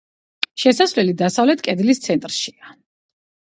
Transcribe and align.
შესასვლელი 0.63 1.13
დასავლეთ 1.19 1.63
კედლის 1.69 2.03
ცენტრშია. 2.09 2.75